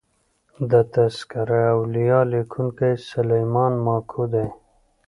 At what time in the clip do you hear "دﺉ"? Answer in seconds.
4.31-4.47